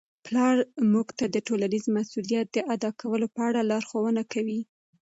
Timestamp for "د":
1.33-1.35, 2.51-2.57